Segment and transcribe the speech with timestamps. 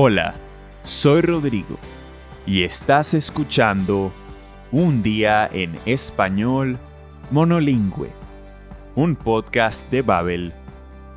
[0.00, 0.36] Hola,
[0.84, 1.76] soy Rodrigo
[2.46, 4.12] y estás escuchando
[4.70, 6.78] Un día en español
[7.32, 8.12] monolingüe,
[8.94, 10.52] un podcast de Babel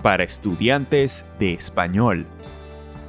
[0.01, 2.25] para estudiantes de español.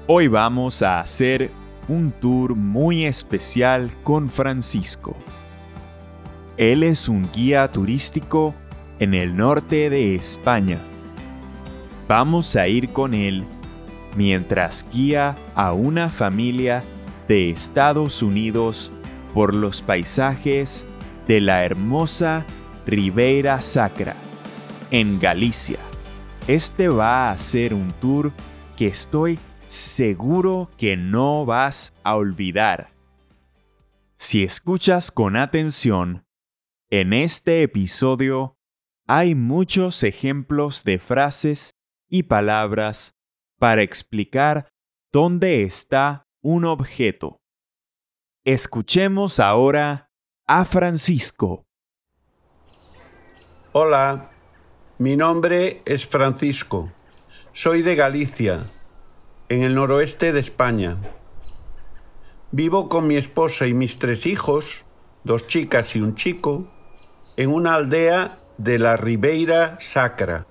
[0.08, 1.50] Hoy vamos a hacer
[1.88, 5.16] un tour muy especial con Francisco.
[6.58, 8.54] Él es un guía turístico
[8.98, 10.82] en el norte de España.
[12.08, 13.46] Vamos a ir con él
[14.16, 16.84] mientras guía a una familia
[17.28, 18.92] de Estados Unidos
[19.34, 20.86] por los paisajes
[21.26, 22.44] de la hermosa
[22.86, 24.14] Ribeira Sacra,
[24.90, 25.78] en Galicia.
[26.48, 28.32] Este va a ser un tour
[28.76, 32.92] que estoy seguro que no vas a olvidar.
[34.16, 36.24] Si escuchas con atención,
[36.90, 38.58] en este episodio
[39.06, 41.74] hay muchos ejemplos de frases
[42.08, 43.16] y palabras
[43.62, 44.66] para explicar
[45.12, 47.38] dónde está un objeto.
[48.44, 50.10] Escuchemos ahora
[50.48, 51.62] a Francisco.
[53.70, 54.32] Hola,
[54.98, 56.90] mi nombre es Francisco.
[57.52, 58.68] Soy de Galicia,
[59.48, 60.96] en el noroeste de España.
[62.50, 64.84] Vivo con mi esposa y mis tres hijos,
[65.22, 66.66] dos chicas y un chico,
[67.36, 70.48] en una aldea de la Ribeira Sacra.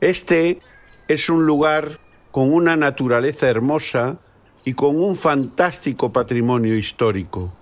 [0.00, 0.60] Este
[1.08, 2.00] es un lugar
[2.34, 4.18] con una naturaleza hermosa
[4.64, 7.52] y con un fantástico patrimonio histórico.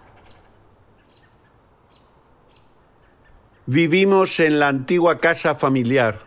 [3.67, 6.21] Vivimos en la antigua casa familiar.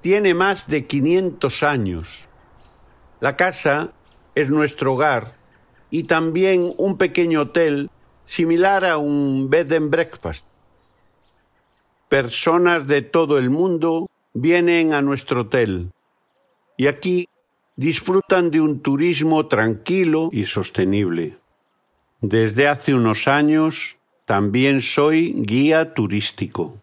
[0.00, 2.28] Tiene más de 500 años.
[3.20, 3.92] La casa
[4.34, 5.36] es nuestro hogar
[5.88, 7.92] y también un pequeño hotel
[8.24, 10.44] similar a un bed and breakfast.
[12.08, 15.92] Personas de todo el mundo vienen a nuestro hotel
[16.76, 17.28] y aquí
[17.76, 21.38] disfrutan de un turismo tranquilo y sostenible.
[22.20, 26.82] Desde hace unos años también soy guía turístico.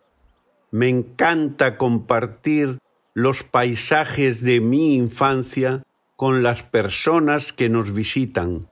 [0.70, 2.80] Me encanta compartir
[3.14, 5.84] los paisajes de mi infancia
[6.16, 8.70] con las personas que nos visitan.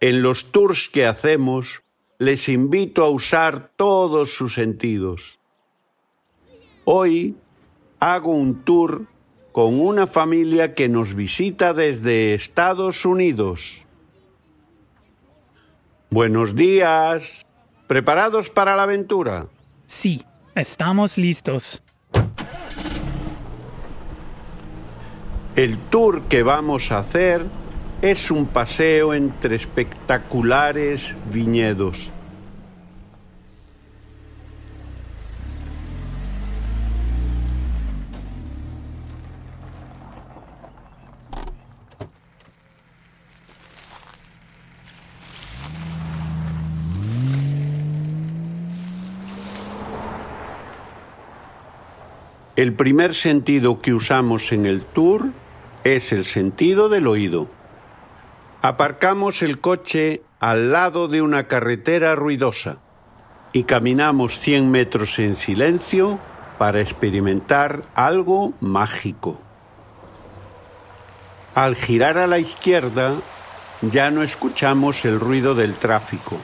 [0.00, 1.82] En los tours que hacemos
[2.18, 5.38] les invito a usar todos sus sentidos.
[6.84, 7.36] Hoy
[8.00, 9.06] hago un tour
[9.58, 13.88] con una familia que nos visita desde Estados Unidos.
[16.10, 17.44] Buenos días.
[17.88, 19.48] ¿Preparados para la aventura?
[19.84, 20.22] Sí,
[20.54, 21.82] estamos listos.
[25.56, 27.44] El tour que vamos a hacer
[28.00, 32.12] es un paseo entre espectaculares viñedos.
[52.58, 55.28] El primer sentido que usamos en el tour
[55.84, 57.46] es el sentido del oído.
[58.62, 62.78] Aparcamos el coche al lado de una carretera ruidosa
[63.52, 66.18] y caminamos 100 metros en silencio
[66.58, 69.40] para experimentar algo mágico.
[71.54, 73.14] Al girar a la izquierda
[73.82, 76.36] ya no escuchamos el ruido del tráfico.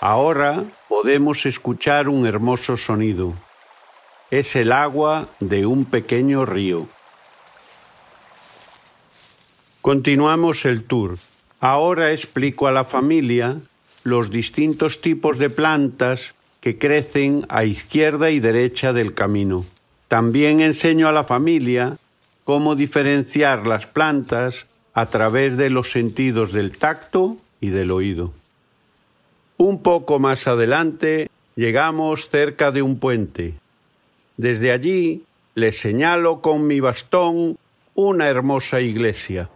[0.00, 3.34] Ahora podemos escuchar un hermoso sonido
[4.32, 6.88] es el agua de un pequeño río.
[9.82, 11.18] Continuamos el tour.
[11.60, 13.58] Ahora explico a la familia
[14.04, 19.66] los distintos tipos de plantas que crecen a izquierda y derecha del camino.
[20.08, 21.98] También enseño a la familia
[22.44, 28.32] cómo diferenciar las plantas a través de los sentidos del tacto y del oído.
[29.58, 33.60] Un poco más adelante llegamos cerca de un puente.
[34.36, 35.24] Desde allí
[35.54, 37.58] le señalo con mi bastón
[37.94, 39.50] una hermosa iglesia.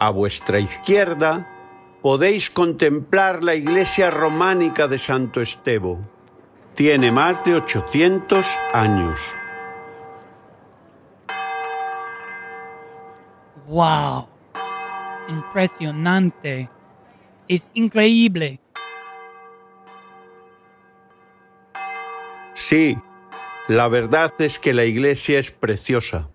[0.00, 1.48] A vuestra izquierda
[2.02, 5.98] podéis contemplar la iglesia románica de Santo Estevo.
[6.74, 9.34] Tiene más de 800 años.
[13.68, 14.26] ¡Wow!
[15.28, 16.68] Impresionante.
[17.46, 18.60] Es increíble.
[22.54, 22.98] Sí,
[23.68, 26.28] la verdad es que la iglesia es preciosa.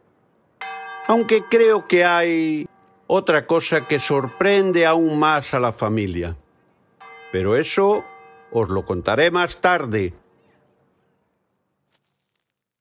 [1.08, 2.68] Aunque creo que hay
[3.08, 6.38] otra cosa que sorprende aún más a la familia.
[7.32, 8.06] Pero eso
[8.56, 10.14] Os lo contaré más tarde.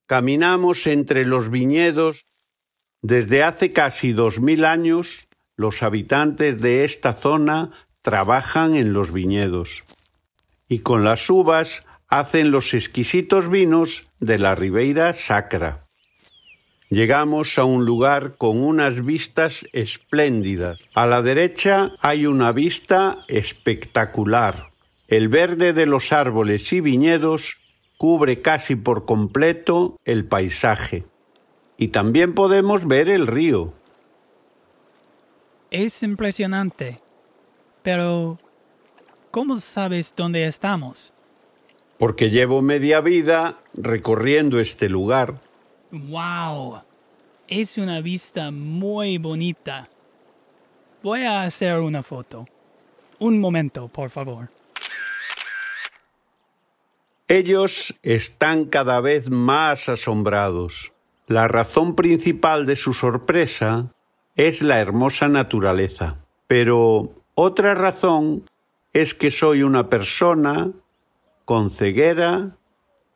[0.04, 2.26] Caminamos entre los viñedos.
[3.02, 5.26] Desde hace casi dos mil años,
[5.56, 9.84] los habitantes de esta zona trabajan en los viñedos
[10.68, 15.84] y con las uvas hacen los exquisitos vinos de la Ribeira Sacra.
[16.90, 20.78] Llegamos a un lugar con unas vistas espléndidas.
[20.94, 24.70] A la derecha hay una vista espectacular.
[25.08, 27.58] El verde de los árboles y viñedos
[27.96, 31.04] cubre casi por completo el paisaje.
[31.76, 33.72] Y también podemos ver el río.
[35.70, 37.00] Es impresionante.
[37.82, 38.38] Pero,
[39.30, 41.12] ¿cómo sabes dónde estamos?
[41.98, 45.40] Porque llevo media vida recorriendo este lugar.
[45.90, 46.82] ¡Wow!
[47.48, 49.88] Es una vista muy bonita.
[51.02, 52.46] Voy a hacer una foto.
[53.18, 54.48] Un momento, por favor.
[57.28, 60.92] Ellos están cada vez más asombrados.
[61.26, 63.92] La razón principal de su sorpresa
[64.34, 66.18] es la hermosa naturaleza.
[66.46, 68.44] Pero otra razón
[68.92, 70.70] es que soy una persona
[71.44, 72.56] con ceguera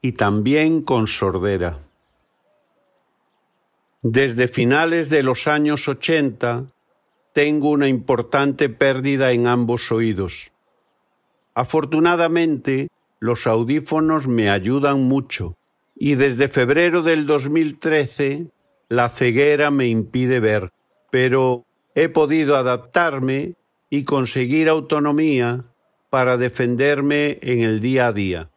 [0.01, 1.81] y también con sordera.
[4.03, 6.67] Desde finales de los años 80
[7.33, 10.53] tengo una importante pérdida en ambos oídos.
[11.55, 12.89] Afortunadamente,
[13.19, 15.57] los audífonos me ayudan mucho
[15.97, 18.49] y desde febrero del 2013
[18.89, 20.73] la ceguera me impide ver,
[21.11, 21.65] pero
[21.95, 23.55] he podido adaptarme
[23.89, 25.65] y conseguir autonomía
[26.11, 28.51] para defenderme en el día a día.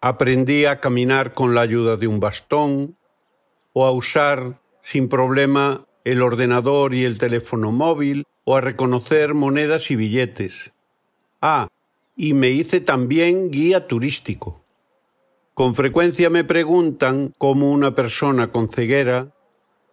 [0.00, 2.96] Aprendí a caminar con la ayuda de un bastón
[3.74, 9.90] o a usar sin problema el ordenador y el teléfono móvil o a reconocer monedas
[9.90, 10.72] y billetes.
[11.42, 11.68] Ah,
[12.16, 14.59] y me hice también guía turístico.
[15.60, 19.34] Con frecuencia me preguntan cómo una persona con ceguera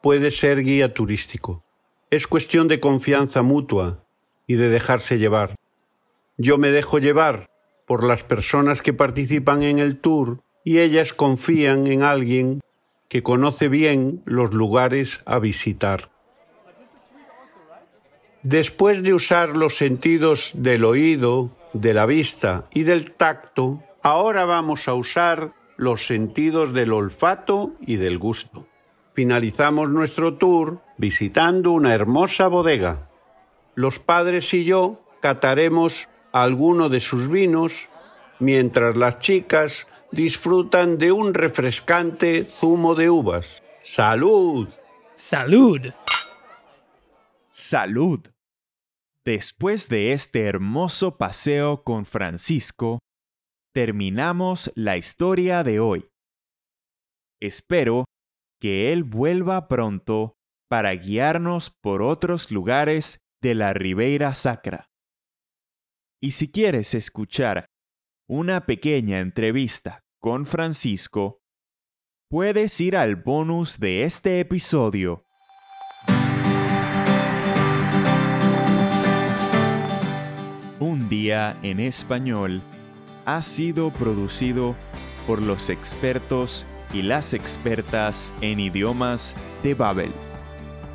[0.02, 1.62] puede ser guía turístico.
[2.10, 4.06] Es cuestión de confianza mutua
[4.48, 5.56] y de dejarse llevar.
[6.38, 7.50] Yo me dejo llevar
[7.86, 12.62] por las personas que participan en el tour y ellas confían en alguien
[13.10, 16.12] que conoce bien los lugares a visitar.
[18.42, 24.88] Después de usar los sentidos del oído, de la vista y del tacto, ahora vamos
[24.88, 28.66] a usar los sentidos del olfato y del gusto.
[29.14, 33.10] Finalizamos nuestro tour visitando una hermosa bodega.
[33.76, 37.90] Los padres y yo cataremos alguno de sus vinos
[38.40, 43.62] mientras las chicas disfrutan de un refrescante zumo de uvas.
[43.80, 44.70] ¡Salud!
[45.16, 45.82] ¡Salud!
[47.52, 48.22] ¡Salud!
[49.26, 53.00] Después de este hermoso paseo con Francisco,
[53.78, 56.10] terminamos la historia de hoy.
[57.40, 58.06] Espero
[58.60, 60.34] que Él vuelva pronto
[60.68, 64.88] para guiarnos por otros lugares de la Ribeira Sacra.
[66.20, 67.68] Y si quieres escuchar
[68.28, 71.38] una pequeña entrevista con Francisco,
[72.32, 75.28] puedes ir al bonus de este episodio
[80.80, 82.64] Un día en español
[83.28, 84.74] ha sido producido
[85.28, 90.14] por los expertos y las expertas en idiomas de Babel.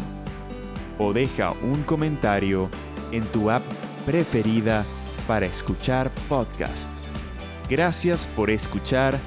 [0.99, 2.69] o deja un comentario
[3.11, 3.63] en tu app
[4.05, 4.85] preferida
[5.27, 6.91] para escuchar podcast.
[7.69, 9.17] Gracias por escuchar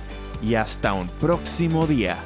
[0.42, 2.24] y hasta un próximo día.